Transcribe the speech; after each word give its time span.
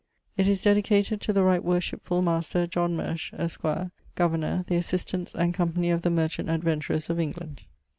It 0.35 0.47
is 0.47 0.63
dedicated 0.63 1.21
to 1.21 1.31
the 1.31 1.43
right 1.43 1.63
worshipful 1.63 2.23
master 2.23 2.65
John 2.65 2.97
Mershe, 2.97 3.33
esq., 3.35 3.61
governour, 4.15 4.63
the 4.65 4.75
assistants, 4.77 5.35
and 5.35 5.53
companie 5.53 5.91
of 5.93 6.01
the 6.01 6.09
Merchaunte 6.09 6.49
Adventurers 6.49 7.11
of 7.11 7.19
England. 7.19 7.61